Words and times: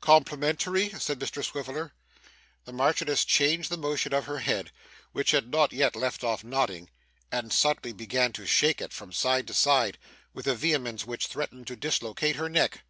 'Complimentary?' 0.00 0.90
said 1.00 1.18
Mr 1.18 1.42
Swiveller. 1.44 1.92
The 2.64 2.72
Marchioness 2.72 3.24
changed 3.24 3.70
the 3.70 3.76
motion 3.76 4.14
of 4.14 4.26
her 4.26 4.38
head, 4.38 4.70
which 5.10 5.32
had 5.32 5.50
not 5.50 5.72
yet 5.72 5.96
left 5.96 6.22
off 6.22 6.44
nodding, 6.44 6.90
and 7.32 7.52
suddenly 7.52 7.92
began 7.92 8.32
to 8.34 8.46
shake 8.46 8.80
it 8.80 8.92
from 8.92 9.10
side 9.12 9.48
to 9.48 9.52
side, 9.54 9.98
with 10.32 10.46
a 10.46 10.54
vehemence 10.54 11.06
which 11.08 11.26
threatened 11.26 11.66
to 11.66 11.74
dislocate 11.74 12.36
her 12.36 12.48
neck. 12.48 12.84